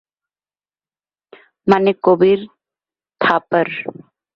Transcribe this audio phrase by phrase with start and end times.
[1.67, 2.39] মানে কবির
[3.21, 3.67] থাপার?